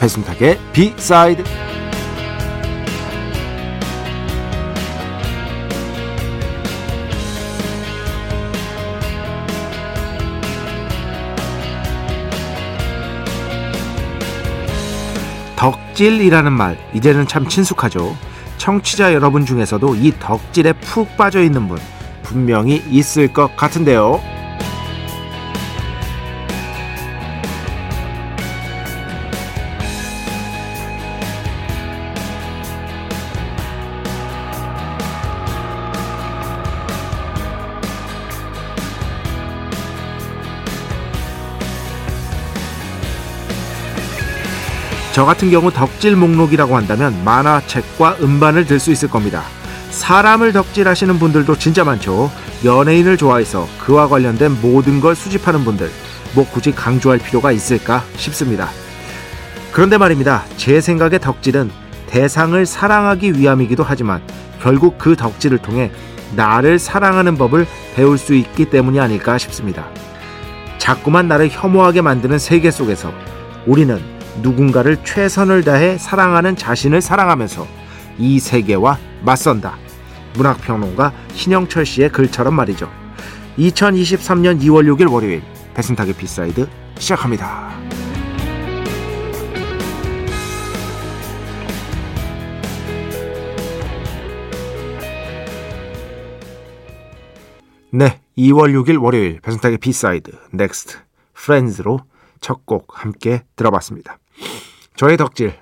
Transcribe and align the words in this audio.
배순탁의 0.00 0.58
비사이드 0.72 1.44
덕질이라는 15.56 16.52
말 16.52 16.78
이제는 16.94 17.26
참 17.26 17.48
친숙하죠. 17.48 18.16
청취자 18.58 19.12
여러분 19.12 19.44
중에서도 19.44 19.96
이 19.96 20.12
덕질에 20.20 20.74
푹 20.74 21.16
빠져 21.16 21.42
있는 21.42 21.66
분 21.66 21.78
분명히 22.22 22.76
있을 22.88 23.32
것 23.32 23.56
같은데요. 23.56 24.37
저 45.18 45.24
같은 45.24 45.50
경우 45.50 45.72
덕질 45.72 46.14
목록이라고 46.14 46.76
한다면 46.76 47.24
만화 47.24 47.60
책과 47.66 48.18
음반을 48.22 48.66
들 48.66 48.78
수 48.78 48.92
있을 48.92 49.10
겁니다. 49.10 49.42
사람을 49.90 50.52
덕질하시는 50.52 51.18
분들도 51.18 51.56
진짜 51.58 51.82
많죠. 51.82 52.30
연예인을 52.64 53.16
좋아해서 53.16 53.66
그와 53.80 54.06
관련된 54.06 54.60
모든 54.62 55.00
걸 55.00 55.16
수집하는 55.16 55.64
분들, 55.64 55.90
뭐 56.36 56.48
굳이 56.48 56.70
강조할 56.70 57.18
필요가 57.18 57.50
있을까 57.50 58.04
싶습니다. 58.14 58.68
그런데 59.72 59.98
말입니다. 59.98 60.44
제 60.56 60.80
생각에 60.80 61.18
덕질은 61.18 61.68
대상을 62.06 62.64
사랑하기 62.64 63.40
위함이기도 63.40 63.82
하지만 63.82 64.22
결국 64.62 64.98
그 64.98 65.16
덕질을 65.16 65.58
통해 65.58 65.90
나를 66.36 66.78
사랑하는 66.78 67.36
법을 67.36 67.66
배울 67.96 68.18
수 68.18 68.36
있기 68.36 68.66
때문이 68.66 69.00
아닐까 69.00 69.36
싶습니다. 69.36 69.88
자꾸만 70.78 71.26
나를 71.26 71.48
혐오하게 71.50 72.02
만드는 72.02 72.38
세계 72.38 72.70
속에서 72.70 73.12
우리는 73.66 74.16
누군가를 74.42 75.04
최선을 75.04 75.64
다해 75.64 75.98
사랑하는 75.98 76.56
자신을 76.56 77.00
사랑하면서 77.00 77.66
이 78.18 78.38
세계와 78.38 78.98
맞선다. 79.22 79.76
문학평론가 80.34 81.12
신형철 81.32 81.86
씨의 81.86 82.10
글처럼 82.10 82.54
말이죠. 82.54 82.90
2023년 83.58 84.60
2월 84.62 84.86
6일 84.94 85.10
월요일 85.12 85.42
배순탁의 85.74 86.14
B 86.14 86.25
side 86.25 86.68
시작합니다. 86.98 87.68
네, 97.90 98.20
2월 98.36 98.74
6일 98.74 99.02
월요일 99.02 99.40
배순탁의 99.40 99.78
B 99.78 99.88
side 99.88 100.30
넥스트 100.52 100.98
Friends로 101.32 102.00
첫 102.40 102.66
곡 102.66 103.04
함께 103.04 103.42
들어봤습니다. 103.56 104.18
저의 104.96 105.16
덕질 105.16 105.54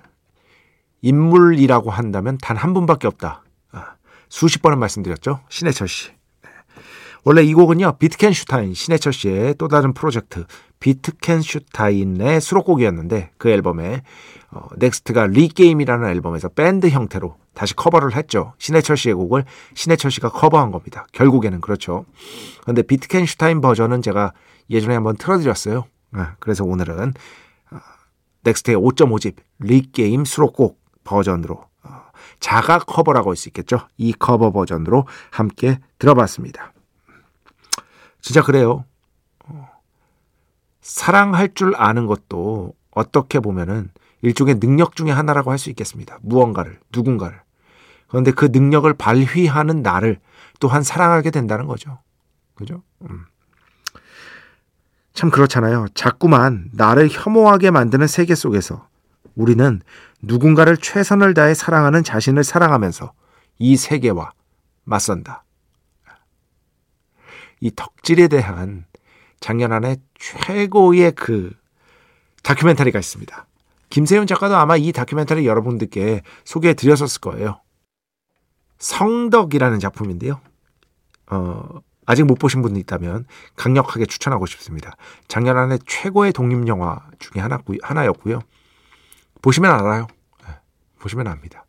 인물이라고 1.03 1.91
한다면 1.91 2.39
단 2.39 2.57
한 2.57 2.75
분밖에 2.75 3.07
없다. 3.07 3.43
아, 3.73 3.95
수십 4.29 4.63
번은 4.63 4.79
말씀드렸죠. 4.79 5.41
신해철 5.49 5.89
씨. 5.89 6.11
네. 6.43 6.51
원래 7.25 7.43
이 7.43 7.55
곡은요. 7.55 7.99
비트겐슈타인 7.99 8.75
신해철 8.75 9.13
씨의 9.13 9.55
또 9.59 9.69
다른 9.69 9.93
프로젝트 9.93 10.45
비트겐슈타인의 10.81 12.41
수록곡이었는데 12.41 13.31
그 13.39 13.51
앨범에 13.51 14.03
어, 14.51 14.69
넥스트가 14.77 15.27
Regame이라는 15.27 16.09
앨범에서 16.09 16.49
밴드 16.49 16.89
형태로 16.89 17.37
다시 17.55 17.75
커버를 17.75 18.15
했죠. 18.17 18.55
신해철 18.59 18.97
씨의 18.97 19.15
곡을 19.15 19.45
신해철 19.75 20.11
씨가 20.11 20.31
커버한 20.31 20.71
겁니다. 20.71 21.07
결국에는 21.13 21.61
그렇죠. 21.61 22.05
그런데 22.63 22.83
비트겐슈타인 22.83 23.61
버전은 23.61 24.03
제가 24.03 24.33
예전에 24.71 24.95
한번 24.95 25.17
틀어드렸어요. 25.17 25.85
네, 26.17 26.23
그래서 26.39 26.65
오늘은 26.65 27.13
넥스트의 28.43 28.77
5.5집 28.79 29.37
Regame 29.59 30.25
수록곡 30.25 30.81
버전으로 31.05 31.65
어, 31.83 32.03
자가 32.41 32.79
커버라고 32.79 33.31
할 33.31 33.37
수 33.37 33.49
있겠죠. 33.51 33.89
이 33.99 34.13
커버 34.13 34.51
버전으로 34.51 35.07
함께 35.31 35.79
들어봤습니다. 35.99 36.73
진짜 38.21 38.43
그래요. 38.43 38.85
어, 39.45 39.69
사랑할 40.81 41.53
줄 41.55 41.75
아는 41.77 42.07
것도 42.07 42.75
어떻게 42.93 43.41
보면은 43.41 43.91
일종의 44.23 44.59
능력 44.59 44.97
중의 44.97 45.13
하나라고 45.13 45.51
할 45.51 45.59
수 45.59 45.69
있겠습니다. 45.71 46.19
무언가를, 46.23 46.81
누군가를. 46.95 47.41
그런데 48.09 48.31
그 48.31 48.47
능력을 48.47 48.93
발휘하는 48.95 49.83
나를 49.83 50.21
또한 50.61 50.83
사랑하게 50.83 51.31
된다는 51.31 51.67
거죠. 51.67 51.99
그죠? 52.55 52.83
음. 53.03 53.27
참 55.17 55.31
그렇잖아요. 55.31 55.87
자꾸만 55.95 56.69
나를 56.75 57.09
혐오하게 57.11 57.71
만드는 57.71 58.07
세계 58.07 58.35
속에서 58.35 58.87
우리는 59.35 59.81
누군가를 60.21 60.77
최선을 60.77 61.33
다해 61.33 61.55
사랑하는 61.55 62.05
자신을 62.05 62.45
사랑하면서 62.45 63.15
이 63.59 63.77
세계와 63.77 64.33
맞선다. 64.85 65.43
이 67.61 67.71
덕질에 67.75 68.29
대한 68.29 68.85
작년 69.41 69.73
안에 69.73 69.97
최고의 70.19 71.13
그 71.13 71.51
다큐멘터리가 72.43 72.99
있습니다. 72.99 73.47
김세윤 73.89 74.27
작가도 74.27 74.55
아마 74.55 74.77
이 74.77 74.93
다큐멘터리 74.93 75.47
여러분들께 75.47 76.21
소개해 76.45 76.75
드렸었을 76.75 77.23
거예요. 77.23 77.63
성덕이라는 78.79 79.81
작품인데요. 79.81 80.43
어, 81.31 81.81
아직 82.07 82.25
못 82.25 82.37
보신 82.37 82.63
분이 82.63 82.79
있다면 82.81 83.27
강력하게 83.57 84.07
추천하고 84.07 84.47
싶습니다. 84.47 84.97
작년 85.29 85.59
안에 85.59 85.79
최고의 85.87 86.33
독립 86.33 86.67
영화 86.69 87.01
중에 87.19 87.43
하나, 87.43 87.59
하나였고요. 87.83 88.41
보시면 89.43 89.71
알아요. 89.71 90.07
네, 90.47 90.55
보시면 91.01 91.27
압니다. 91.27 91.67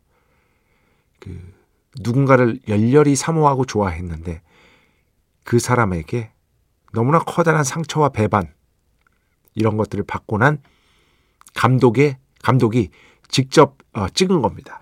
그, 1.18 1.36
누군가를 2.00 2.60
열렬히 2.68 3.16
사모하고 3.16 3.64
좋아했는데 3.64 4.42
그 5.44 5.58
사람에게 5.58 6.30
너무나 6.92 7.18
커다란 7.18 7.64
상처와 7.64 8.10
배반 8.10 8.52
이런 9.54 9.76
것들을 9.76 10.04
받고 10.04 10.38
난 10.38 10.62
감독의 11.54 12.16
감독이 12.42 12.90
직접 13.28 13.76
어, 13.92 14.08
찍은 14.08 14.40
겁니다. 14.40 14.80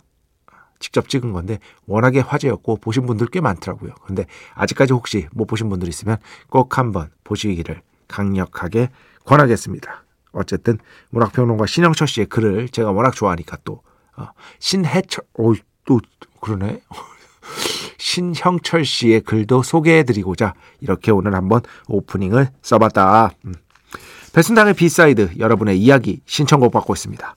직접 0.78 1.08
찍은 1.08 1.32
건데 1.32 1.58
워낙에 1.86 2.20
화제였고 2.20 2.76
보신 2.76 3.06
분들 3.06 3.28
꽤 3.28 3.40
많더라고요. 3.40 3.92
근데 4.04 4.26
아직까지 4.54 4.92
혹시 4.92 5.28
못 5.32 5.46
보신 5.46 5.68
분들 5.68 5.88
있으면 5.88 6.18
꼭 6.48 6.78
한번 6.78 7.10
보시기를 7.24 7.80
강력하게 8.08 8.90
권하겠습니다. 9.24 10.04
어쨌든 10.32 10.78
문학평론가 11.10 11.66
신영철 11.66 12.06
씨의 12.06 12.26
글을 12.26 12.68
제가 12.68 12.92
워낙 12.92 13.14
좋아하니까 13.14 13.58
또 13.64 13.82
어, 14.16 14.28
신해철 14.58 15.24
오또 15.34 16.00
그러네. 16.40 16.80
신형철 17.98 18.84
씨의 18.84 19.22
글도 19.22 19.62
소개해드리고자 19.62 20.54
이렇게 20.80 21.10
오늘 21.10 21.34
한번 21.34 21.62
오프닝을 21.88 22.48
써봤다. 22.62 23.32
음. 23.46 23.54
배순탁의 24.32 24.74
B 24.74 24.85
side 24.85 25.30
여러분의 25.38 25.78
이야기 25.80 26.20
신청곡 26.26 26.70
받고 26.72 26.92
있습니다. 26.92 27.36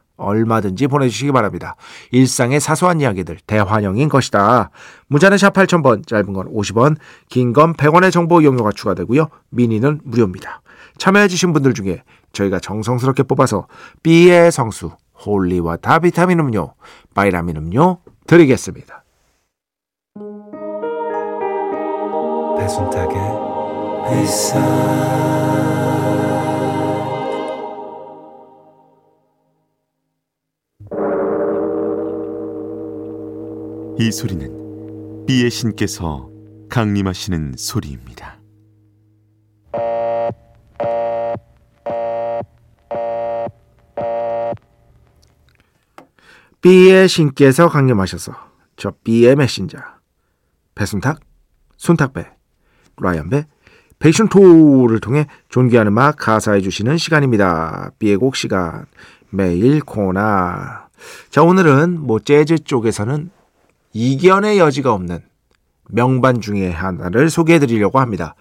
얼마든지 0.21 0.87
보내주시기 0.87 1.31
바랍니다. 1.31 1.75
일상의 2.11 2.59
사소한 2.59 3.01
이야기들 3.01 3.37
대환영인 3.47 4.07
것이다. 4.09 4.69
문자는 5.07 5.37
샵 5.37 5.53
8000번, 5.53 6.07
짧은 6.07 6.33
건 6.33 6.53
50원, 6.53 6.95
긴 7.29 7.53
건 7.53 7.73
100원의 7.73 8.11
정보 8.11 8.41
이용료가 8.41 8.71
추가되고요. 8.71 9.27
미니는 9.49 10.01
무료입니다. 10.03 10.61
참여해주신 10.97 11.53
분들 11.53 11.73
중에 11.73 12.03
저희가 12.33 12.59
정성스럽게 12.59 13.23
뽑아서 13.23 13.67
B의 14.03 14.51
성수, 14.51 14.91
holy 15.25 15.58
water 15.58 15.99
비타민 15.99 16.39
음료, 16.39 16.73
바이라민 17.13 17.57
음료 17.57 17.97
드리겠습니다. 18.27 19.03
배순탁의 22.57 23.17
회사 24.11 24.59
이 34.01 34.11
소리는 34.11 35.27
비의 35.27 35.51
신께서 35.51 36.27
강림하시는 36.69 37.53
소리입니다. 37.55 38.39
B의 46.61 47.07
신께서 47.07 47.69
강림하셔서 47.69 48.33
저 48.75 48.91
B의 49.03 49.35
메신저 49.35 49.77
배순탁, 50.73 51.19
순탁배, 51.77 52.27
라이언배, 52.99 53.45
베이션토를 53.99 54.99
통해 54.99 55.27
존귀한 55.49 55.85
음악 55.85 56.15
가사해 56.15 56.61
주시는 56.61 56.97
시간입니다. 56.97 57.91
B의 57.99 58.17
곡 58.17 58.35
시간 58.35 58.87
매일 59.29 59.79
코나 59.79 60.89
자 61.29 61.43
오늘은 61.43 61.99
뭐 61.99 62.17
재즈 62.17 62.63
쪽에서는 62.63 63.29
이견의 63.93 64.59
여지가 64.59 64.93
없는 64.93 65.23
명반 65.89 66.41
중에 66.41 66.69
하나를 66.69 67.29
소개해 67.29 67.59
드리려고 67.59 67.99
합니다. 67.99 68.35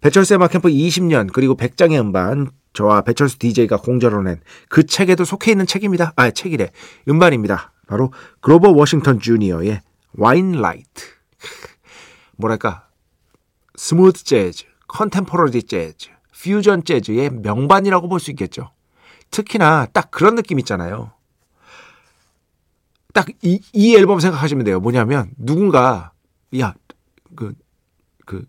배철수의 0.00 0.36
음악 0.36 0.50
캠프 0.52 0.68
20년 0.68 1.30
그리고 1.32 1.54
백장의 1.56 1.98
음반 1.98 2.50
저와 2.72 3.02
배철수 3.02 3.38
DJ가 3.38 3.78
공저로 3.78 4.22
낸 4.22 4.40
그 4.68 4.86
책에도 4.86 5.24
속해 5.24 5.50
있는 5.52 5.66
책입니다. 5.66 6.12
아, 6.16 6.30
책이래. 6.30 6.70
음반입니다. 7.08 7.72
바로 7.86 8.12
그로버 8.40 8.70
워싱턴 8.70 9.18
주니어의 9.20 9.80
Winelight. 10.14 11.04
뭐랄까 12.36 12.86
smooth 13.76 14.22
재즈, 14.22 14.64
contemporary 14.88 15.62
재즈, 15.64 16.08
퓨전 16.32 16.84
재즈의 16.84 17.30
명반이라고 17.30 18.08
볼 18.08 18.20
수 18.20 18.30
있겠죠. 18.30 18.70
특히나 19.30 19.86
딱 19.92 20.10
그런 20.10 20.34
느낌 20.34 20.58
있잖아요. 20.60 21.12
딱 23.12 23.26
이 23.42 23.60
이 23.72 23.96
앨범 23.96 24.20
생각하시면 24.20 24.64
돼요. 24.64 24.80
뭐냐면 24.80 25.30
누군가 25.36 26.12
야 26.58 26.74
그 27.36 27.54
그 28.26 28.44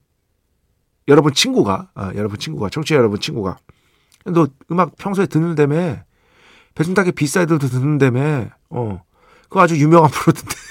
여러분 1.07 1.33
친구가 1.33 1.89
아, 1.95 2.11
여러분 2.15 2.37
친구가 2.39 2.69
청취자 2.69 2.95
여러분 2.95 3.19
친구가. 3.19 3.57
너 4.25 4.47
음악 4.71 4.95
평소에 4.97 5.25
듣는다며 5.25 6.03
배순탁의 6.75 7.13
B 7.13 7.21
side도 7.21 7.67
듣는다며 7.67 8.49
어. 8.69 9.01
그거 9.43 9.61
아주 9.61 9.77
유명한 9.77 10.09
프로던데. 10.11 10.55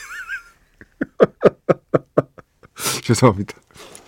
죄송합니다. 3.03 3.55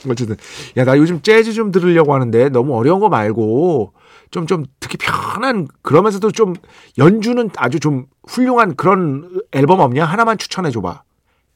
어쨌든. 0.08 0.36
야 0.76 0.84
나 0.84 0.96
요즘 0.98 1.22
재즈 1.22 1.52
좀 1.52 1.70
들으려고 1.70 2.14
하는데 2.14 2.48
너무 2.48 2.76
어려운 2.76 3.00
거 3.00 3.08
말고 3.08 3.92
좀좀 4.32 4.64
듣기 4.80 4.96
편한 4.96 5.68
그러면서도 5.82 6.32
좀 6.32 6.54
연주는 6.98 7.50
아주 7.56 7.78
좀 7.78 8.06
훌륭한 8.26 8.74
그런 8.74 9.40
앨범 9.52 9.78
없냐 9.80 10.04
하나만 10.04 10.38
추천해 10.38 10.70
줘봐 10.70 11.04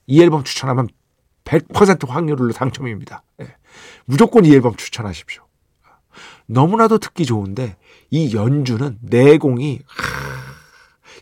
이 0.06 0.23
앨범 0.23 0.44
추천하면 0.44 0.87
100% 1.44 2.08
확률로 2.08 2.52
당첨입니다 2.52 3.23
예. 3.43 3.56
무조건 4.05 4.44
이 4.44 4.55
앨범 4.55 4.76
추천하십시오 4.76 5.44
너무나도 6.46 6.99
듣기 6.99 7.25
좋은데 7.26 7.76
이 8.11 8.34
연주는 8.34 8.99
내공이 9.00 9.81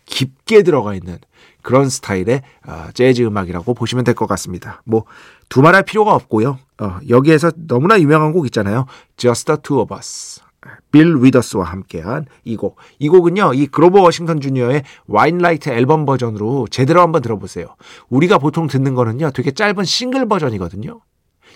깊게 0.07 0.63
들어가 0.63 0.95
있는 0.95 1.19
그런 1.63 1.89
스타일의 1.89 2.43
어, 2.67 2.89
재즈 2.93 3.23
음악이라고 3.23 3.73
보시면 3.73 4.05
될 4.05 4.15
것 4.15 4.27
같습니다. 4.27 4.83
뭐 4.85 5.05
두말할 5.49 5.83
필요가 5.85 6.15
없고요. 6.15 6.59
어, 6.79 6.99
여기에서 7.09 7.51
너무나 7.57 7.99
유명한 7.99 8.33
곡 8.33 8.45
있잖아요. 8.47 8.85
Just 9.17 9.47
the 9.47 9.59
Two 9.63 9.81
of 9.81 9.95
Us. 9.95 10.43
빌 10.91 11.17
위더스와 11.23 11.65
함께한 11.65 12.27
이 12.45 12.57
곡. 12.57 12.77
이 12.99 13.09
곡은요, 13.09 13.55
이 13.55 13.67
그로버 13.67 14.01
워싱턴 14.03 14.41
주니어의 14.41 14.85
와인라이트 15.07 15.71
앨범 15.71 16.05
버전으로 16.05 16.67
제대로 16.71 17.01
한번 17.01 17.23
들어보세요. 17.23 17.77
우리가 18.09 18.39
보통 18.39 18.67
듣는 18.67 18.95
거는요, 18.95 19.31
되게 19.33 19.51
짧은 19.51 19.85
싱글 19.85 20.27
버전이거든요. 20.27 21.01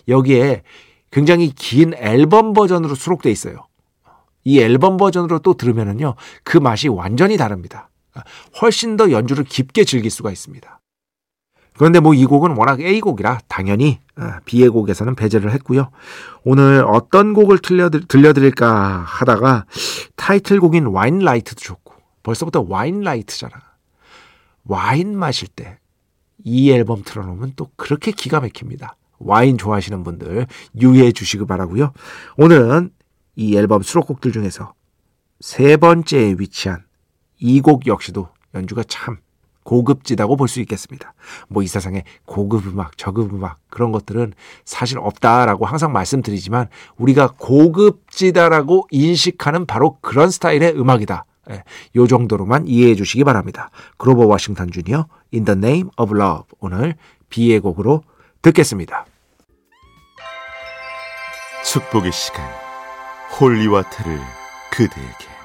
여기에 0.08 0.62
굉장히 1.10 1.52
긴 1.54 1.94
앨범 1.94 2.52
버전으로 2.52 2.94
수록돼 2.94 3.30
있어요. 3.30 3.66
이 4.44 4.60
앨범 4.60 4.96
버전으로 4.96 5.40
또 5.40 5.54
들으면은요, 5.54 6.14
그 6.42 6.58
맛이 6.58 6.88
완전히 6.88 7.36
다릅니다. 7.36 7.90
훨씬 8.60 8.96
더 8.96 9.10
연주를 9.10 9.44
깊게 9.44 9.84
즐길 9.84 10.10
수가 10.10 10.30
있습니다. 10.32 10.77
그런데 11.78 12.00
뭐 12.00 12.14
이 12.14 12.24
곡은 12.26 12.56
워낙 12.56 12.80
A곡이라 12.80 13.40
당연히 13.48 14.00
아, 14.16 14.40
B의 14.44 14.68
곡에서는 14.68 15.14
배제를 15.14 15.52
했고요. 15.52 15.90
오늘 16.44 16.84
어떤 16.86 17.32
곡을 17.34 17.58
들려드릴 17.58 18.50
까 18.52 19.04
하다가 19.06 19.64
타이틀곡인 20.16 20.86
와인 20.86 21.20
라이트도 21.20 21.60
좋고 21.60 21.94
벌써부터 22.22 22.66
와인 22.68 23.00
라이트잖아. 23.02 23.54
와인 24.64 25.16
마실 25.16 25.48
때 25.48 25.78
이 26.44 26.70
앨범 26.70 27.02
틀어놓으면 27.02 27.54
또 27.56 27.70
그렇게 27.76 28.12
기가 28.12 28.40
막힙니다. 28.40 28.96
와인 29.18 29.58
좋아하시는 29.58 30.04
분들 30.04 30.46
유의해 30.80 31.12
주시기 31.12 31.46
바라고요. 31.46 31.92
오늘은 32.36 32.90
이 33.36 33.56
앨범 33.56 33.82
수록곡들 33.82 34.32
중에서 34.32 34.72
세 35.40 35.76
번째에 35.76 36.36
위치한 36.38 36.84
이 37.40 37.60
곡 37.60 37.86
역시도 37.86 38.28
연주가 38.54 38.82
참 38.86 39.18
고급지다고 39.68 40.36
볼 40.36 40.48
수 40.48 40.60
있겠습니다. 40.60 41.12
뭐 41.48 41.62
이 41.62 41.66
세상에 41.66 42.04
고급 42.24 42.66
음악, 42.68 42.96
저급 42.96 43.34
음악 43.34 43.58
그런 43.68 43.92
것들은 43.92 44.32
사실 44.64 44.98
없다라고 44.98 45.66
항상 45.66 45.92
말씀드리지만 45.92 46.68
우리가 46.96 47.34
고급지다라고 47.36 48.88
인식하는 48.90 49.66
바로 49.66 49.98
그런 50.00 50.30
스타일의 50.30 50.78
음악이다. 50.78 51.26
예, 51.50 51.64
요 51.96 52.06
정도로만 52.06 52.66
이해해 52.66 52.94
주시기 52.94 53.24
바랍니다. 53.24 53.70
그로버 53.98 54.26
워싱턴 54.26 54.70
주니어 54.70 55.06
In 55.34 55.44
the 55.44 55.58
Name 55.58 55.90
of 55.98 56.16
Love 56.16 56.44
오늘 56.60 56.94
B의 57.28 57.60
곡으로 57.60 58.02
듣겠습니다. 58.40 59.04
축복의 61.64 62.12
시간 62.12 62.42
holy 63.38 63.63
water를 63.63 64.18
그대에게 64.70 65.37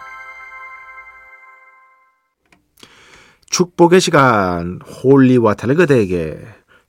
축복의 3.53 4.01
시간 4.01 4.79
holy 4.81 5.10
water를 5.10 5.75
그대에게 5.75 6.39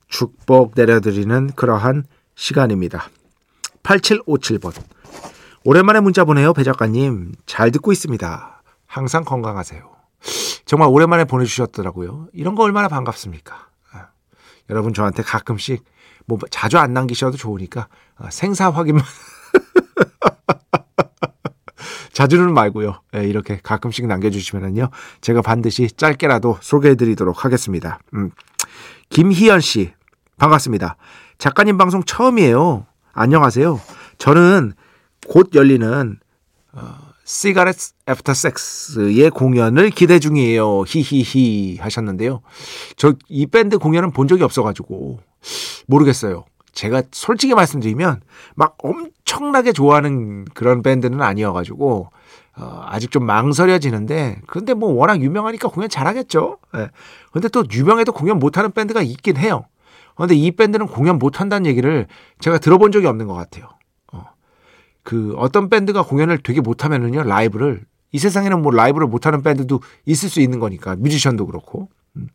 축복 0.08 0.72
내려드리는 0.74 1.50
그러한 1.56 2.04
시간입니다. 2.36 3.10
8757번 3.82 4.72
오랜만에 5.64 6.00
문자 6.00 6.24
보내요 6.24 6.54
배 6.54 6.64
작가님 6.64 7.34
잘 7.44 7.70
듣고 7.70 7.92
있습니다. 7.92 8.62
항상 8.86 9.24
건강하세요. 9.24 9.90
정말 10.64 10.88
오랜만에 10.88 11.24
보내주셨더라고요. 11.24 12.28
이런 12.32 12.54
거 12.54 12.62
얼마나 12.62 12.88
반갑습니까? 12.88 13.68
아, 13.92 14.06
여러분 14.70 14.94
저한테 14.94 15.22
가끔씩 15.22 15.84
뭐 16.24 16.38
자주 16.50 16.78
안 16.78 16.94
남기셔도 16.94 17.36
좋으니까 17.36 17.88
아, 18.16 18.30
생사 18.30 18.70
확인만 18.70 19.04
자주는 22.14 22.54
말고요. 22.54 23.00
네, 23.12 23.24
이렇게 23.24 23.58
가끔씩 23.62 24.06
남겨주시면은요. 24.06 24.88
제가 25.20 25.42
반드시 25.42 25.88
짧게라도 25.94 26.58
소개해드리도록 26.60 27.44
하겠습니다. 27.44 27.98
음. 28.14 28.30
김희연 29.10 29.60
씨 29.60 29.92
반갑습니다. 30.38 30.96
작가님 31.38 31.76
방송 31.76 32.02
처음이에요. 32.04 32.86
안녕하세요. 33.12 33.80
저는 34.18 34.72
곧 35.28 35.50
열리는 35.54 36.18
어, 36.72 36.94
시가렛 37.24 37.76
애프터 38.08 38.32
섹스의 38.34 39.30
공연을 39.30 39.90
기대 39.90 40.18
중이에요. 40.18 40.84
히히히 40.86 41.78
하셨는데요. 41.80 42.42
저 42.96 43.14
이 43.28 43.46
밴드 43.46 43.78
공연은 43.78 44.12
본 44.12 44.28
적이 44.28 44.44
없어가지고 44.44 45.20
모르겠어요. 45.88 46.44
제가 46.74 47.02
솔직히 47.12 47.54
말씀드리면 47.54 48.20
막 48.54 48.76
엄청나게 48.78 49.72
좋아하는 49.72 50.44
그런 50.54 50.82
밴드는 50.82 51.22
아니어가지고 51.22 52.10
어, 52.56 52.82
아직 52.86 53.10
좀 53.10 53.24
망설여지는데 53.24 54.42
근데 54.46 54.74
뭐 54.74 54.92
워낙 54.92 55.20
유명하니까 55.20 55.68
공연 55.68 55.88
잘하겠죠. 55.88 56.58
예. 56.76 56.90
근데 57.32 57.48
또 57.48 57.64
유명해도 57.70 58.12
공연 58.12 58.38
못하는 58.38 58.70
밴드가 58.70 59.02
있긴 59.02 59.36
해요. 59.36 59.64
근데 60.16 60.36
이 60.36 60.52
밴드는 60.52 60.86
공연 60.86 61.18
못한다는 61.18 61.66
얘기를 61.66 62.06
제가 62.38 62.58
들어본 62.58 62.92
적이 62.92 63.08
없는 63.08 63.26
것 63.26 63.34
같아요. 63.34 63.70
어. 64.12 64.26
그 65.02 65.34
어떤 65.36 65.68
밴드가 65.68 66.02
공연을 66.02 66.38
되게 66.38 66.60
못하면은요 66.60 67.24
라이브를 67.24 67.84
이 68.12 68.18
세상에는 68.18 68.62
뭐 68.62 68.72
라이브를 68.72 69.08
못하는 69.08 69.42
밴드도 69.42 69.80
있을 70.06 70.28
수 70.28 70.40
있는 70.40 70.60
거니까 70.60 70.94
뮤지션도 70.94 71.46
그렇고 71.46 71.88
음. 72.16 72.28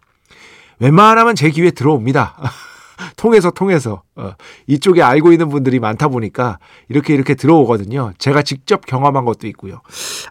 웬만하면 0.80 1.36
제 1.36 1.50
기회에 1.50 1.72
들어옵니다. 1.72 2.36
통해서 3.16 3.52
통해서 3.52 4.04
어, 4.16 4.34
이쪽에 4.68 5.02
알고 5.02 5.32
있는 5.32 5.50
분들이 5.50 5.80
많다 5.80 6.08
보니까 6.10 6.60
이렇게 6.90 7.14
이렇게 7.14 7.36
들어오거든요. 7.36 8.14
제가 8.18 8.42
직접 8.42 8.86
경험한 8.86 9.26
것도 9.26 9.48
있고요. 9.48 9.82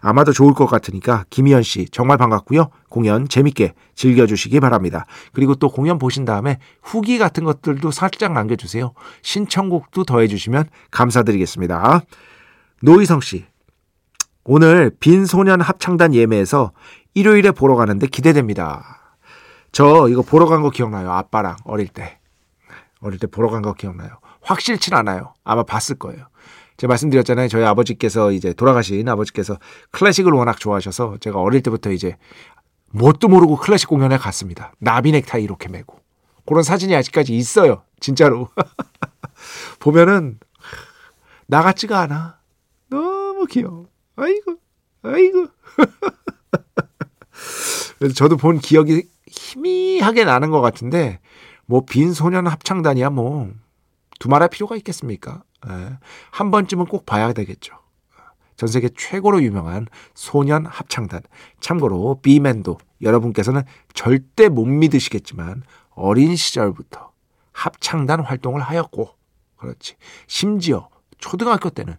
아마도 0.01 0.31
좋을 0.31 0.53
것 0.53 0.65
같으니까 0.67 1.25
김희연 1.29 1.63
씨 1.63 1.87
정말 1.91 2.17
반갑고요. 2.17 2.69
공연 2.89 3.27
재밌게 3.27 3.73
즐겨주시기 3.95 4.59
바랍니다. 4.59 5.05
그리고 5.33 5.55
또 5.55 5.69
공연 5.69 5.97
보신 5.97 6.25
다음에 6.25 6.59
후기 6.81 7.17
같은 7.17 7.43
것들도 7.43 7.91
살짝 7.91 8.33
남겨주세요. 8.33 8.93
신청곡도 9.21 10.03
더해주시면 10.03 10.69
감사드리겠습니다. 10.91 12.01
노희성 12.81 13.21
씨 13.21 13.45
오늘 14.45 14.91
빈소년 14.99 15.61
합창단 15.61 16.13
예매에서 16.13 16.71
일요일에 17.13 17.51
보러 17.51 17.75
가는데 17.75 18.07
기대됩니다. 18.07 19.15
저 19.71 20.07
이거 20.09 20.21
보러 20.21 20.45
간 20.45 20.61
거 20.61 20.69
기억나요? 20.69 21.11
아빠랑 21.11 21.57
어릴 21.65 21.87
때. 21.87 22.18
어릴 23.01 23.19
때 23.19 23.27
보러 23.27 23.49
간 23.49 23.61
거 23.61 23.73
기억나요. 23.73 24.09
확실치 24.41 24.93
않아요. 24.93 25.33
아마 25.43 25.63
봤을 25.63 25.97
거예요. 25.97 26.27
제가 26.77 26.91
말씀드렸잖아요. 26.91 27.47
저희 27.49 27.63
아버지께서 27.65 28.31
이제 28.31 28.53
돌아가신 28.53 29.07
아버지께서 29.07 29.57
클래식을 29.91 30.31
워낙 30.31 30.59
좋아하셔서 30.59 31.17
제가 31.19 31.39
어릴 31.41 31.61
때부터 31.61 31.91
이제 31.91 32.15
뭣도 32.91 33.27
모르고 33.27 33.57
클래식 33.57 33.89
공연에 33.89 34.17
갔습니다. 34.17 34.73
나비 34.79 35.11
넥타이 35.11 35.43
이렇게 35.43 35.67
메고. 35.69 35.99
그런 36.45 36.63
사진이 36.63 36.95
아직까지 36.95 37.35
있어요. 37.35 37.83
진짜로. 37.99 38.49
보면은 39.79 40.39
나 41.47 41.61
같지가 41.61 41.99
않아. 42.01 42.39
너무 42.89 43.45
귀여워. 43.45 43.87
아이고, 44.15 44.55
아이고. 45.03 45.47
그래서 47.99 48.15
저도 48.15 48.37
본 48.37 48.59
기억이 48.59 49.03
희미하게 49.27 50.23
나는 50.25 50.49
것 50.49 50.61
같은데 50.61 51.19
뭐 51.69 51.85
빈 51.85 52.13
소년 52.13 52.47
합창단이야 52.47 53.11
뭐 53.11 53.51
두말할 54.19 54.49
필요가 54.49 54.75
있겠습니까? 54.77 55.43
예. 55.69 55.97
한 56.31 56.49
번쯤은 56.49 56.87
꼭 56.87 57.05
봐야 57.05 57.31
되겠죠. 57.31 57.77
전 58.55 58.67
세계 58.67 58.89
최고로 58.89 59.43
유명한 59.43 59.85
소년 60.15 60.65
합창단. 60.65 61.21
참고로 61.59 62.21
비맨도 62.21 62.79
여러분께서는 63.03 63.61
절대 63.93 64.49
못 64.49 64.65
믿으시겠지만 64.65 65.61
어린 65.91 66.35
시절부터 66.35 67.11
합창단 67.53 68.21
활동을 68.21 68.61
하였고 68.61 69.15
그렇지. 69.57 69.95
심지어 70.27 70.89
초등학교 71.19 71.69
때는 71.69 71.95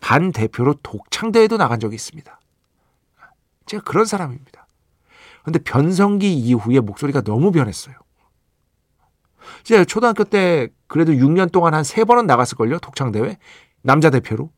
반 0.00 0.30
대표로 0.30 0.74
독창대회도 0.82 1.56
나간 1.56 1.80
적이 1.80 1.96
있습니다. 1.96 2.40
제가 3.66 3.82
그런 3.82 4.04
사람입니다. 4.04 4.66
근데 5.42 5.58
변성기 5.58 6.32
이후에 6.32 6.78
목소리가 6.80 7.22
너무 7.22 7.50
변했어요. 7.50 7.96
제가 9.62 9.84
초등학교 9.84 10.24
때 10.24 10.68
그래도 10.86 11.12
6년 11.12 11.52
동안 11.52 11.74
한세 11.74 12.04
번은 12.04 12.26
나갔을걸요. 12.26 12.78
독창대회. 12.78 13.38
남자 13.82 14.10
대표로. 14.10 14.50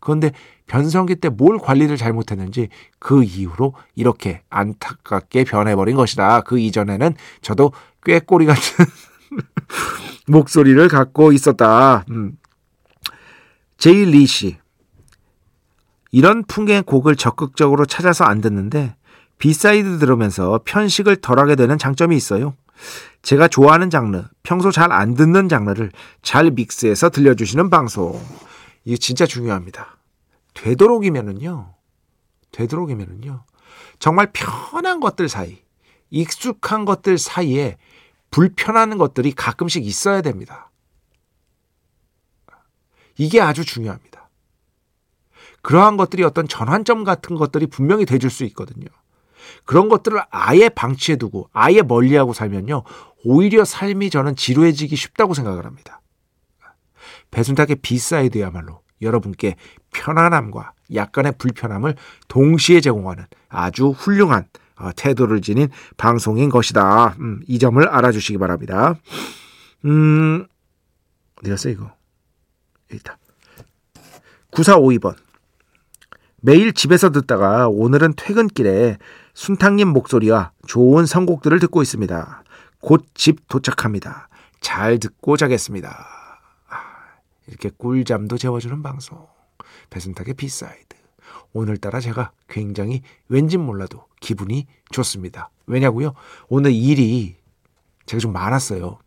그런데 0.00 0.32
변성기 0.66 1.16
때 1.16 1.30
뭘 1.30 1.58
관리를 1.58 1.96
잘못했는지 1.96 2.68
그 2.98 3.24
이후로 3.24 3.74
이렇게 3.94 4.42
안타깝게 4.50 5.44
변해버린 5.44 5.96
것이다. 5.96 6.42
그 6.42 6.58
이전에는 6.58 7.14
저도 7.40 7.72
꽤 8.04 8.20
꼬리 8.20 8.44
같은 8.46 8.84
목소리를 10.28 10.86
갖고 10.88 11.32
있었다. 11.32 12.04
음. 12.10 12.36
제이 13.78 14.04
리 14.04 14.26
씨. 14.26 14.58
이런 16.12 16.44
풍경의 16.44 16.82
곡을 16.82 17.16
적극적으로 17.16 17.86
찾아서 17.86 18.24
안 18.24 18.40
듣는데 18.40 18.94
B 19.38 19.50
side 19.50 19.98
들으면서 19.98 20.60
편식을 20.64 21.16
덜하게 21.16 21.56
되는 21.56 21.76
장점이 21.76 22.16
있어요. 22.16 22.54
제가 23.22 23.48
좋아하는 23.48 23.90
장르, 23.90 24.24
평소 24.42 24.70
잘 24.70 24.92
안 24.92 25.14
듣는 25.14 25.48
장르를 25.48 25.90
잘 26.22 26.50
믹스해서 26.50 27.10
들려주시는 27.10 27.70
방송. 27.70 28.20
이게 28.84 28.96
진짜 28.96 29.26
중요합니다. 29.26 29.96
되도록이면은요, 30.54 31.74
되도록이면은요, 32.52 33.44
정말 33.98 34.30
편한 34.32 35.00
것들 35.00 35.28
사이, 35.28 35.62
익숙한 36.10 36.84
것들 36.84 37.18
사이에 37.18 37.76
불편한 38.30 38.98
것들이 38.98 39.32
가끔씩 39.32 39.86
있어야 39.86 40.20
됩니다. 40.20 40.70
이게 43.16 43.40
아주 43.40 43.64
중요합니다. 43.64 44.28
그러한 45.62 45.96
것들이 45.96 46.22
어떤 46.24 46.46
전환점 46.46 47.04
같은 47.04 47.36
것들이 47.36 47.66
분명히 47.66 48.04
돼줄 48.04 48.30
수 48.30 48.44
있거든요. 48.44 48.86
그런 49.64 49.88
것들을 49.88 50.20
아예 50.30 50.68
방치해두고 50.68 51.50
아예 51.52 51.82
멀리하고 51.82 52.32
살면요. 52.32 52.82
오히려 53.24 53.64
삶이 53.64 54.10
저는 54.10 54.36
지루해지기 54.36 54.96
쉽다고 54.96 55.34
생각을 55.34 55.64
합니다. 55.64 56.00
배순탁의 57.30 57.76
비사이드야말로 57.76 58.82
여러분께 59.02 59.56
편안함과 59.92 60.72
약간의 60.94 61.34
불편함을 61.38 61.96
동시에 62.28 62.80
제공하는 62.80 63.24
아주 63.48 63.90
훌륭한 63.90 64.46
어, 64.76 64.90
태도를 64.96 65.40
지닌 65.40 65.68
방송인 65.96 66.50
것이다. 66.50 67.14
음, 67.20 67.40
이 67.46 67.58
점을 67.58 67.86
알아주시기 67.86 68.38
바랍니다. 68.38 68.96
음, 69.84 70.46
어디 71.40 71.50
갔어, 71.50 71.68
이거? 71.68 71.92
일단. 72.90 73.16
9452번. 74.50 75.16
매일 76.40 76.72
집에서 76.72 77.10
듣다가 77.10 77.68
오늘은 77.68 78.14
퇴근길에 78.16 78.98
순탁님 79.34 79.88
목소리와 79.88 80.52
좋은 80.66 81.06
선곡들을 81.06 81.58
듣고 81.60 81.82
있습니다. 81.82 82.44
곧 82.80 83.04
집 83.14 83.48
도착합니다. 83.48 84.28
잘 84.60 84.98
듣고 84.98 85.36
자겠습니다. 85.36 86.06
아, 86.68 86.76
이렇게 87.46 87.70
꿀잠도 87.76 88.38
재워주는 88.38 88.82
방송. 88.82 89.26
배순탁의 89.90 90.34
B 90.34 90.44
side. 90.44 90.96
오늘따라 91.52 92.00
제가 92.00 92.32
굉장히 92.48 93.02
왠지 93.28 93.56
몰라도 93.58 94.06
기분이 94.20 94.66
좋습니다. 94.90 95.50
왜냐고요? 95.66 96.14
오늘 96.48 96.72
일이 96.72 97.36
제가 98.06 98.20
좀 98.20 98.32
많았어요. 98.32 98.98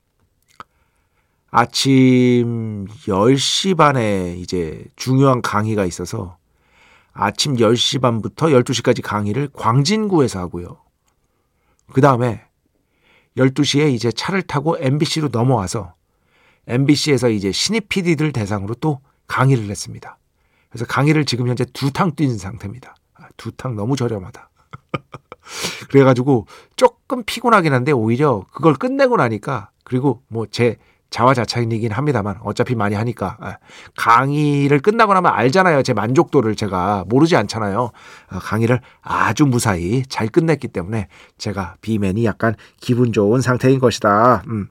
아침 1.50 2.86
10시 2.88 3.78
반에 3.78 4.36
이제 4.38 4.86
중요한 4.96 5.42
강의가 5.42 5.86
있어서 5.86 6.37
아침 7.18 7.56
10시 7.56 8.02
반부터 8.02 8.48
12시까지 8.48 9.02
강의를 9.04 9.50
광진구에서 9.54 10.40
하고요. 10.40 10.78
그 11.92 12.02
다음에 12.02 12.44
12시에 13.38 13.94
이제 13.94 14.12
차를 14.12 14.42
타고 14.44 14.78
MBC로 14.80 15.30
넘어와서 15.32 15.94
MBC에서 16.68 17.30
이제 17.30 17.52
신입 17.52 17.90
PD들 17.90 18.32
대상으로 18.32 18.76
또 18.76 19.00
강의를 19.28 19.70
했습니다. 19.70 20.18
그래서 20.70 20.86
강의를 20.86 21.26
지금 21.26 21.48
현재 21.48 21.66
두 21.66 21.92
탕 21.92 22.16
뛴 22.16 22.38
상태입니다. 22.38 22.96
아, 23.16 23.28
두탕 23.38 23.76
너무 23.76 23.96
저렴하다. 23.96 24.50
그래가지고 25.90 26.46
조금 26.76 27.24
피곤하긴 27.24 27.74
한데 27.74 27.92
오히려 27.92 28.46
그걸 28.52 28.74
끝내고 28.74 29.18
나니까 29.18 29.72
그리고 29.84 30.22
뭐 30.28 30.46
제 30.46 30.78
자화자찬이긴 31.10 31.92
합니다만 31.92 32.36
어차피 32.44 32.76
많이 32.76 32.96
하니까 32.96 33.38
예. 33.44 33.58
강의를 33.96 34.80
끝나고 34.80 35.14
나면 35.14 35.32
알잖아요. 35.32 35.84
제 35.84 35.94
만족도를 35.94 36.56
제가 36.56 37.06
모르지 37.08 37.36
않잖아요. 37.36 37.80
어, 37.80 38.40
강의를 38.40 38.82
아주 39.02 39.46
무사히 39.46 40.04
잘 40.08 40.28
끝냈기 40.28 40.68
때문에 40.68 41.08
제가 41.38 41.76
비맨이 41.82 42.26
약간 42.26 42.56
기분 42.80 43.14
좋은 43.14 43.42
상태인 43.42 43.80
것이다. 43.80 44.44
음. 44.48 44.68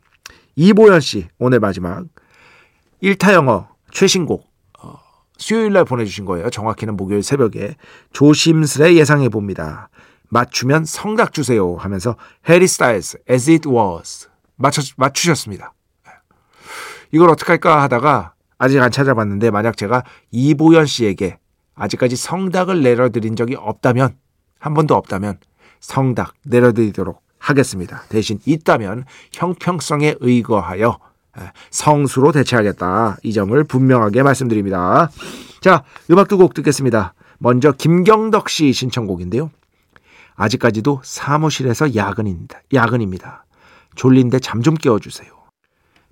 이보연 0.57 1.01
씨 1.01 1.29
오늘 1.39 1.61
마지막 1.61 2.05
1타 3.03 3.33
영어 3.35 3.69
최신곡 3.93 4.47
어, 4.83 4.95
수요일 5.39 5.73
날 5.73 5.85
보내주신 5.85 6.25
거예요. 6.25 6.51
정확히는 6.51 6.97
목요일 6.97 7.23
새벽에 7.23 7.77
조심스레 8.13 8.95
예상해 8.95 9.29
봅니다. 9.29 9.89
맞추면 10.29 10.85
성닭 10.85 11.33
주세요 11.33 11.77
하면서 11.77 12.17
해리 12.49 12.67
스타일스 12.67 13.19
As 13.31 13.51
It 13.51 13.69
Was 13.69 14.29
맞춰, 14.57 14.83
맞추셨습니다. 14.97 15.73
이걸 17.13 17.31
어떻게 17.31 17.53
할까 17.53 17.83
하다가 17.83 18.35
아직 18.59 18.81
안 18.81 18.91
찾아봤는데 18.91 19.51
만약 19.51 19.77
제가 19.77 20.05
이보연 20.31 20.87
씨에게 20.87 21.39
아직까지 21.75 22.17
성닭을 22.17 22.83
내려드린 22.83 23.37
적이 23.37 23.57
없다면 23.57 24.17
한 24.59 24.75
번도 24.75 24.95
없다면 24.95 25.39
성닭 25.81 26.35
내려드리도록 26.45 27.21
하겠습니다. 27.39 28.03
대신 28.09 28.39
있다면 28.47 29.05
형평성에 29.33 30.17
의거하여 30.21 30.99
예, 31.39 31.53
성수로 31.71 32.33
대체하겠다. 32.33 33.19
이 33.23 33.33
점을 33.35 33.63
분명하게 33.65 34.23
말씀드립니다. 34.23 35.11
자, 35.61 35.85
음악 36.11 36.29
두 36.29 36.39
곡 36.39 36.55
듣겠습니다. 36.55 37.13
먼저 37.39 37.73
김경덕 37.73 38.49
씨 38.49 38.73
신청곡인데요. 38.73 39.51
아직까지도 40.35 41.03
사무실에서 41.05 41.95
야근입니다. 41.95 42.61
야근입니다. 42.73 43.45
졸린데 43.97 44.39
잠 44.41 44.63
좀 44.63 44.75
깨워주세요. 44.75 45.36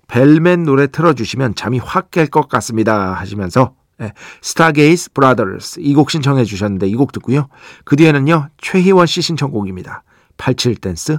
벨맨 0.07 0.63
노래 0.63 0.87
틀어주시면 0.87 1.55
잠이 1.55 1.79
확 1.79 2.11
깰 2.11 2.29
것 2.29 2.47
같습니다. 2.49 3.13
하시면서 3.13 3.75
예, 4.01 4.11
Stargaze 4.41 5.13
Brothers 5.13 5.79
이 5.79 5.93
곡 5.93 6.11
신청해 6.11 6.43
주셨는데 6.45 6.87
이 6.87 6.95
곡 6.95 7.11
듣고요. 7.13 7.47
그 7.85 7.95
뒤에는요. 7.95 8.49
최희원 8.57 9.07
씨 9.07 9.21
신청곡입니다. 9.21 10.03
87 10.37 10.75
댄스 10.77 11.17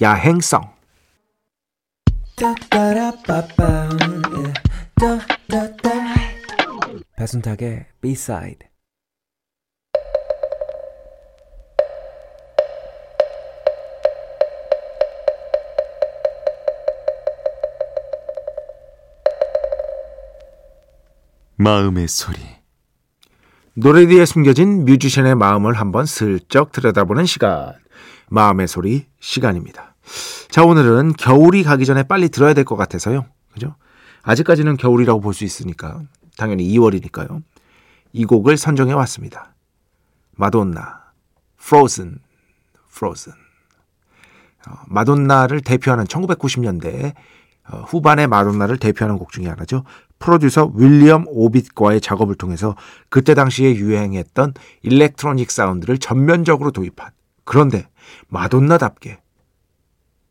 야행성 0.00 0.70
배순탁의 7.16 7.86
B-side 8.00 8.68
마음의 21.56 22.08
소리 22.08 22.38
노래 23.74 24.06
뒤에 24.06 24.26
숨겨진 24.26 24.84
뮤지션의 24.84 25.34
마음을 25.34 25.74
한번 25.74 26.06
슬쩍 26.06 26.72
들여다보는 26.72 27.26
시간 27.26 27.74
마음의 28.30 28.68
소리 28.68 29.06
시간입니다. 29.20 29.94
자 30.50 30.64
오늘은 30.64 31.14
겨울이 31.14 31.62
가기 31.62 31.84
전에 31.86 32.02
빨리 32.02 32.28
들어야 32.28 32.54
될 32.54 32.64
것 32.64 32.76
같아서요. 32.76 33.26
그죠? 33.52 33.76
아직까지는 34.22 34.76
겨울이라고 34.76 35.20
볼 35.20 35.34
수 35.34 35.44
있으니까 35.44 36.00
당연히 36.36 36.64
2월이니까요. 36.76 37.42
이 38.12 38.24
곡을 38.24 38.56
선정해 38.56 38.92
왔습니다. 38.94 39.54
마돈나, 40.36 41.00
Frozen, 41.60 42.18
Frozen. 42.90 43.38
어, 44.68 44.72
마돈나를 44.86 45.60
대표하는 45.60 46.04
1990년대 46.04 47.14
어, 47.70 47.78
후반의 47.88 48.26
마돈나를 48.28 48.76
대표하는 48.78 49.18
곡 49.18 49.32
중에 49.32 49.46
하나죠. 49.48 49.84
프로듀서 50.22 50.72
윌리엄 50.74 51.24
오빗과의 51.28 52.00
작업을 52.00 52.34
통해서 52.36 52.76
그때 53.08 53.34
당시에 53.34 53.74
유행했던 53.74 54.54
electronic 54.82 55.50
사운드를 55.50 55.98
전면적으로 55.98 56.70
도입한 56.70 57.10
그런데 57.44 57.88
마돈나답게 58.28 59.18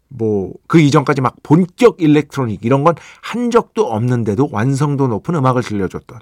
뭐 0.09 0.53
그 0.67 0.79
이전까지 0.79 1.21
막 1.21 1.35
본격 1.43 2.01
electronic 2.01 2.63
이런 2.65 2.83
건 2.83 2.95
한 3.21 3.51
적도 3.51 3.85
없는데도 3.91 4.49
완성도 4.51 5.07
높은 5.07 5.35
음악을 5.35 5.63
들려줬던 5.63 6.19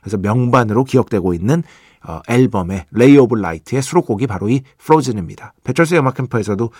그래서 0.00 0.16
명반으로 0.18 0.84
기억되고 0.84 1.34
있는 1.34 1.62
어, 2.06 2.20
앨범의 2.28 2.86
Ray 2.92 3.18
of 3.18 3.34
Light의 3.34 3.82
수록곡이 3.82 4.26
바로 4.26 4.48
이 4.48 4.62
Frozen입니다. 4.78 5.52
배철수 5.64 5.96
음악 5.96 6.14
캠프에서도 6.14 6.70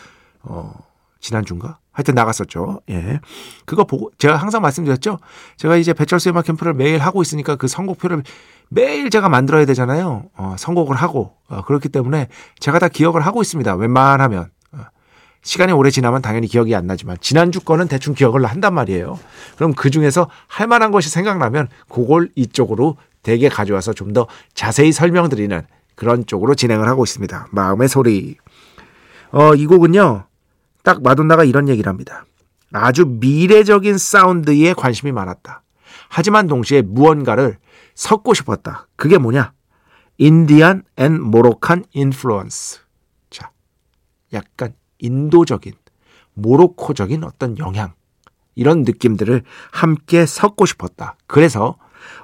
어, 0.43 0.73
지난주인가? 1.21 1.79
하여튼 1.99 2.15
나갔었죠. 2.15 2.81
예. 2.91 3.19
그거 3.65 3.83
보고, 3.83 4.13
제가 4.19 4.37
항상 4.37 4.63
말씀드렸죠? 4.63 5.19
제가 5.57 5.77
이제 5.77 5.93
배철수 5.93 6.31
음악 6.31 6.45
캠프를 6.45 6.73
매일 6.73 7.01
하고 7.01 7.23
있으니까 7.23 7.57
그 7.57 7.67
선곡표를 7.67 8.23
매일 8.69 9.11
제가 9.11 9.29
만들어야 9.29 9.65
되잖아요. 9.65 10.27
어, 10.37 10.55
선곡을 10.57 10.95
하고. 10.95 11.33
어, 11.49 11.63
그렇기 11.63 11.89
때문에 11.89 12.29
제가 12.61 12.79
다 12.79 12.87
기억을 12.87 13.23
하고 13.23 13.43
있습니다. 13.43 13.75
웬만하면. 13.75 14.49
어, 14.71 14.79
시간이 15.43 15.73
오래 15.73 15.91
지나면 15.91 16.23
당연히 16.23 16.47
기억이 16.47 16.73
안 16.77 16.87
나지만, 16.87 17.17
지난주 17.21 17.59
거는 17.59 17.89
대충 17.89 18.15
기억을 18.15 18.47
한단 18.47 18.75
말이에요. 18.75 19.19
그럼 19.57 19.73
그 19.75 19.91
중에서 19.91 20.31
할 20.47 20.69
만한 20.69 20.93
것이 20.93 21.11
생각나면, 21.11 21.67
그걸 21.89 22.31
이쪽으로 22.37 22.97
대개 23.25 23.49
가져와서 23.49 23.93
좀 23.93 24.13
더 24.13 24.29
자세히 24.55 24.93
설명드리는 24.93 25.63
그런 25.97 26.27
쪽으로 26.27 26.55
진행을 26.55 26.87
하고 26.87 27.03
있습니다. 27.03 27.49
마음의 27.51 27.89
소리. 27.89 28.37
어, 29.33 29.57
이 29.57 29.67
곡은요. 29.67 30.27
딱 30.83 31.03
마돈나가 31.03 31.45
이런 31.45 31.69
얘기를 31.69 31.89
합니다. 31.89 32.25
아주 32.73 33.07
미래적인 33.07 33.99
사운드에 33.99 34.75
관심이 34.75 35.13
많았다. 35.13 35.63
하지만 36.09 36.47
동시에 36.47 36.83
무언가를 36.83 37.59
섞고 37.95 38.35
싶었다. 38.35 38.89
그게 38.97 39.19
뭐냐? 39.19 39.53
Indian 40.19 40.83
and 40.97 41.21
Moroccan 41.21 41.85
influence. 41.93 42.81
자, 43.31 43.53
약간 44.33 44.75
인도적인, 44.99 45.73
모로코적인 46.35 47.25
어떤 47.25 47.57
영향. 47.59 47.95
이런 48.55 48.83
느낌들을 48.83 49.45
함께 49.71 50.27
섞고 50.27 50.67
싶었다. 50.67 51.17
그래서 51.27 51.79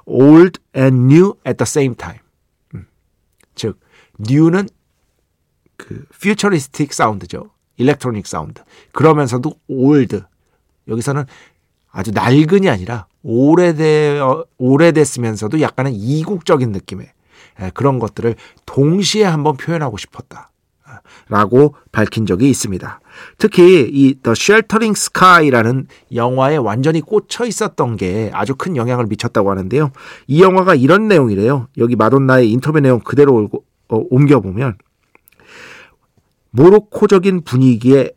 old 0.05 0.61
and 0.76 1.14
new 1.14 1.35
at 1.46 1.57
the 1.57 1.62
same 1.62 1.94
time. 1.94 2.18
음. 2.74 2.87
즉, 3.55 3.78
new는 4.18 4.68
그 5.76 6.05
futuristic 6.12 6.92
사운드죠. 6.92 7.50
electronic 7.76 8.26
사운드. 8.26 8.62
그러면서도 8.92 9.52
old. 9.68 10.22
여기서는 10.88 11.24
아주 11.90 12.10
낡은이 12.12 12.68
아니라 12.68 13.06
오래되 13.22 14.20
오래됐으면서도 14.58 15.60
약간은 15.60 15.92
이국적인 15.94 16.72
느낌의 16.72 17.10
그런 17.72 17.98
것들을 17.98 18.34
동시에 18.66 19.24
한번 19.24 19.56
표현하고 19.56 19.96
싶었다. 19.96 20.50
라고 21.28 21.74
밝힌 21.90 22.26
적이 22.26 22.50
있습니다. 22.50 23.00
특히 23.38 23.82
이 23.82 24.14
The 24.22 24.32
Sheltering 24.32 24.98
Sky라는 24.98 25.87
영화에 26.14 26.56
완전히 26.56 27.00
꽂혀 27.00 27.46
있었던 27.46 27.96
게 27.96 28.30
아주 28.32 28.54
큰 28.54 28.76
영향을 28.76 29.06
미쳤다고 29.06 29.50
하는데요. 29.50 29.90
이 30.26 30.42
영화가 30.42 30.74
이런 30.74 31.08
내용이래요. 31.08 31.68
여기 31.78 31.96
마돈나의 31.96 32.50
인터뷰 32.50 32.80
내용 32.80 33.00
그대로 33.00 33.48
어, 33.88 34.04
옮겨보면 34.10 34.76
모로코적인 36.54 37.42
분위기의 37.42 38.12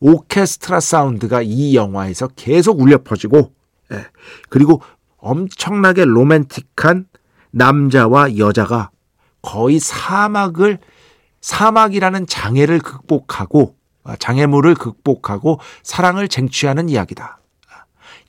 오케스트라 0.00 0.80
사운드가 0.80 1.40
이 1.42 1.74
영화에서 1.74 2.28
계속 2.28 2.80
울려 2.80 3.02
퍼지고 3.02 3.52
예, 3.92 4.04
그리고 4.50 4.82
엄청나게 5.16 6.04
로맨틱한 6.04 7.06
남자와 7.52 8.36
여자가 8.36 8.90
거의 9.40 9.78
사막을 9.78 10.78
사막이라는 11.40 12.26
장애를 12.26 12.80
극복하고 12.80 13.76
아, 14.02 14.16
장애물을 14.16 14.74
극복하고 14.74 15.58
사랑을 15.82 16.28
쟁취하는 16.28 16.90
이야기다. 16.90 17.40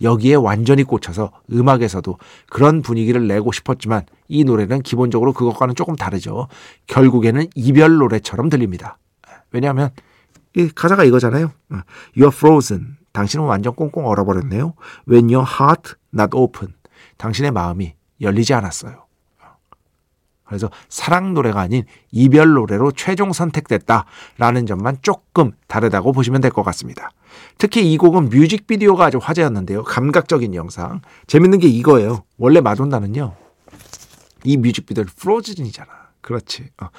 여기에 0.02 0.36
완전히 0.36 0.84
꽂혀서 0.84 1.32
음악에서도 1.52 2.18
그런 2.50 2.82
분위기를 2.82 3.28
내고 3.28 3.52
싶었지만 3.52 4.06
이 4.28 4.44
노래는 4.44 4.82
기본적으로 4.82 5.34
그것과는 5.34 5.76
조금 5.76 5.96
다르죠. 5.96 6.48
결국에는 6.88 7.48
이별 7.56 7.96
노래처럼 7.96 8.50
들립니다. 8.50 8.98
왜냐하면 9.56 9.90
이 10.54 10.70
가사가 10.70 11.06
이거잖아요. 11.06 11.46
어, 11.72 11.80
You're 12.16 12.34
frozen. 12.34 12.98
당신은 13.14 13.46
완전 13.46 13.74
꽁꽁 13.74 14.06
얼어버렸네요. 14.06 14.74
When 15.10 15.34
your 15.34 15.50
heart 15.50 15.94
not 16.14 16.32
open. 16.36 16.74
당신의 17.18 17.52
마음이 17.52 17.94
열리지 18.20 18.54
않았어요. 18.54 19.06
그래서 20.44 20.70
사랑 20.90 21.34
노래가 21.34 21.62
아닌 21.62 21.84
이별 22.12 22.54
노래로 22.54 22.92
최종 22.92 23.34
선택됐다라는 23.34 24.68
점만 24.68 24.98
조금 25.02 25.54
다르다고 25.68 26.12
보시면 26.12 26.42
될 26.42 26.52
것 26.52 26.62
같습니다. 26.64 27.10
특히 27.58 27.92
이 27.92 27.98
곡은 27.98 28.30
뮤직비디오가 28.30 29.06
아주 29.06 29.18
화제였는데요. 29.20 29.84
감각적인 29.84 30.54
영상. 30.54 31.02
재밌는 31.28 31.60
게 31.60 31.68
이거예요. 31.68 32.26
원래 32.38 32.62
마돈나는요. 32.62 33.34
이 34.44 34.58
뮤직비디오를 34.58 35.10
프로즌이잖아. 35.18 35.90
그렇지. 36.22 36.70
어. 36.82 36.90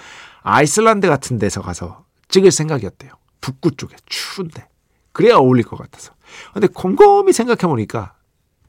아이슬란드 0.43 1.07
같은 1.09 1.39
데서 1.39 1.63
가서 1.63 2.06
찍을 2.29 2.51
생각이었대요. 2.51 3.13
북구 3.41 3.71
쪽에 3.71 3.97
추운데. 4.07 4.67
그래야 5.13 5.37
어울릴 5.37 5.65
것 5.65 5.77
같아서. 5.77 6.13
근데 6.53 6.67
곰곰이 6.67 7.33
생각해 7.33 7.71
보니까 7.71 8.15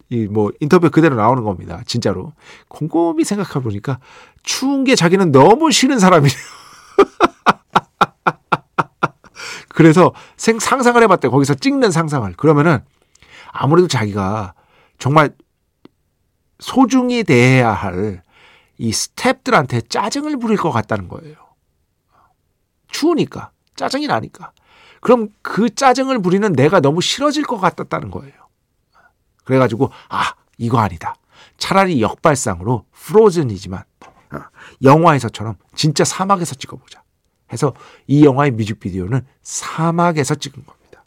이 0.10 0.28
뭐 0.28 0.52
인터뷰 0.62 0.89
그대로 0.89 1.15
나오는 1.15 1.43
겁니다. 1.43 1.82
진짜로. 1.86 2.34
곰곰이 2.70 3.24
생각해 3.24 3.63
보니까 3.63 4.00
추운 4.43 4.84
게 4.84 4.96
자기는 4.96 5.32
너무 5.32 5.72
싫은 5.72 6.00
사람이래요. 6.00 6.38
그래서 9.70 10.13
생, 10.38 10.60
상상을 10.60 11.02
해 11.02 11.08
봤대. 11.08 11.28
거기서 11.28 11.56
찍는 11.56 11.91
상상을. 11.91 12.32
그러면은 12.34 12.80
아무래도 13.52 13.88
자기가 13.88 14.54
정말 14.98 15.32
소중히 16.60 17.24
대해야 17.24 17.72
할 17.72 18.22
이 18.80 18.91
스탭들한테 18.91 19.89
짜증을 19.89 20.38
부릴 20.38 20.58
것 20.58 20.72
같다는 20.72 21.08
거예요. 21.08 21.36
추우니까 22.98 23.52
짜증이 23.76 24.08
나니까 24.08 24.52
그럼 25.02 25.30
그 25.44 25.70
짜증을 25.74 26.20
부리는 26.22 26.52
내가 26.54 26.80
너무 26.80 27.00
싫어질 27.02 27.44
것 27.44 27.58
같았다는 27.60 28.10
거예요. 28.10 28.34
그래가지고 29.44 29.92
아 30.10 30.34
이거 30.58 30.80
아니다. 30.80 31.16
차라리 31.58 32.02
역발상으로 32.02 32.86
프로즌이지만 32.92 33.84
어, 34.32 34.40
영화에서처럼 34.82 35.56
진짜 35.76 36.04
사막에서 36.04 36.56
찍어보자. 36.56 37.04
해서 37.54 37.74
이 38.08 38.26
영화의 38.26 38.52
뮤직비디오는 38.52 39.26
사막에서 39.44 40.36
찍은 40.36 40.66
겁니다. 40.66 41.04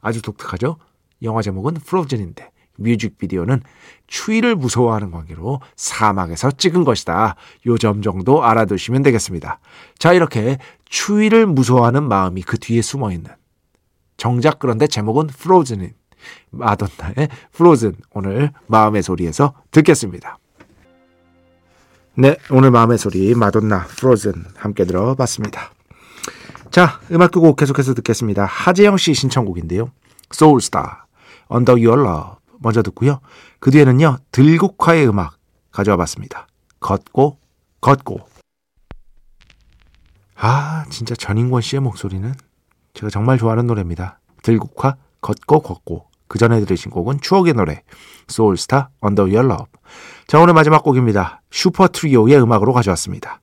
아주 0.00 0.22
독특하죠? 0.22 0.76
영화 1.22 1.42
제목은 1.42 1.74
프로즌인데 1.74 2.51
뮤직비디오는 2.76 3.62
추위를 4.06 4.56
무서워하는 4.56 5.10
관계로 5.10 5.60
사막에서 5.76 6.50
찍은 6.50 6.84
것이다. 6.84 7.36
요점 7.66 8.02
정도 8.02 8.44
알아두시면 8.44 9.02
되겠습니다. 9.02 9.58
자, 9.98 10.12
이렇게 10.12 10.58
추위를 10.84 11.46
무서워하는 11.46 12.02
마음이 12.04 12.42
그 12.42 12.58
뒤에 12.58 12.82
숨어 12.82 13.12
있는 13.12 13.30
정작 14.16 14.58
그런데 14.58 14.86
제목은 14.86 15.28
프로즌인 15.28 15.94
마돈나의 16.50 17.28
프로즌 17.52 17.94
오늘 18.12 18.52
마음의 18.66 19.02
소리에서 19.02 19.54
듣겠습니다. 19.70 20.38
네, 22.14 22.36
오늘 22.50 22.70
마음의 22.70 22.98
소리 22.98 23.34
마돈나 23.34 23.86
프로즌 23.86 24.44
함께 24.56 24.84
들어봤습니다. 24.84 25.72
자, 26.70 27.00
음악 27.10 27.30
두곡 27.30 27.56
계속해서 27.56 27.94
듣겠습니다. 27.94 28.44
하재영 28.44 28.96
씨 28.98 29.14
신청곡인데요. 29.14 29.90
소울스타, 30.30 31.06
Under 31.50 31.74
Your 31.74 32.00
Love 32.02 32.41
먼저 32.62 32.82
듣고요. 32.82 33.20
그 33.60 33.70
뒤에는요. 33.70 34.18
들국화의 34.30 35.08
음악 35.08 35.36
가져와 35.70 35.96
봤습니다. 35.96 36.46
걷고 36.80 37.38
걷고 37.80 38.20
아 40.36 40.84
진짜 40.90 41.14
전인권 41.14 41.62
씨의 41.62 41.80
목소리는 41.80 42.32
제가 42.94 43.10
정말 43.10 43.38
좋아하는 43.38 43.66
노래입니다. 43.66 44.20
들국화 44.42 44.96
걷고 45.20 45.60
걷고 45.60 46.06
그 46.28 46.38
전에 46.38 46.60
들으신 46.60 46.90
곡은 46.90 47.20
추억의 47.20 47.54
노래 47.54 47.82
소울스타 48.28 48.90
Under 49.04 49.24
Your 49.24 49.46
Love 49.46 49.66
자 50.26 50.38
오늘 50.38 50.54
마지막 50.54 50.82
곡입니다. 50.82 51.42
슈퍼 51.50 51.88
트리오의 51.88 52.40
음악으로 52.42 52.72
가져왔습니다. 52.72 53.40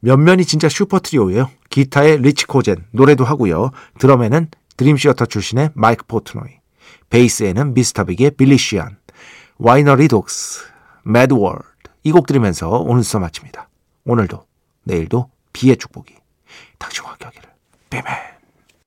면면이 0.00 0.44
진짜 0.44 0.68
슈퍼 0.68 0.98
트리오예요. 0.98 1.48
기타에 1.70 2.16
리치 2.16 2.46
코젠 2.46 2.84
노래도 2.90 3.24
하고요. 3.24 3.70
드럼에는 3.98 4.48
드림시어터 4.76 5.26
출신의 5.26 5.70
마이크 5.74 6.04
포트노이 6.06 6.61
베이스에는 7.12 7.74
미스터빅의 7.74 8.30
빌리 8.32 8.56
시언 8.56 8.96
Winery 9.58 10.08
Dogs 10.08 10.64
Mad 11.04 11.26
World 11.26 11.62
이 12.04 12.10
곡 12.10 12.26
들으면서 12.26 12.70
오늘 12.70 13.04
수업 13.04 13.20
마칩니다. 13.20 13.68
오늘도 14.06 14.46
내일도 14.84 15.30
비의 15.52 15.76
축복이 15.76 16.14
당신과 16.78 17.10
함께하기를 17.10 17.50
빼매 17.90 18.31